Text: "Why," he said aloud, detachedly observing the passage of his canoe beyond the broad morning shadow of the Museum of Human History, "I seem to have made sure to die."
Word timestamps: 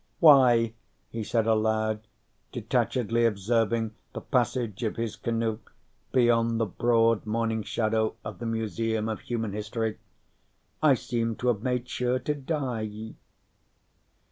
"Why," 0.19 0.73
he 1.11 1.23
said 1.23 1.45
aloud, 1.45 2.07
detachedly 2.51 3.23
observing 3.23 3.93
the 4.13 4.21
passage 4.21 4.81
of 4.81 4.95
his 4.95 5.15
canoe 5.15 5.59
beyond 6.11 6.59
the 6.59 6.65
broad 6.65 7.27
morning 7.27 7.61
shadow 7.61 8.15
of 8.25 8.39
the 8.39 8.47
Museum 8.47 9.07
of 9.07 9.19
Human 9.19 9.53
History, 9.53 9.99
"I 10.81 10.95
seem 10.95 11.35
to 11.35 11.49
have 11.49 11.61
made 11.61 11.87
sure 11.87 12.17
to 12.17 12.33
die." 12.33 13.13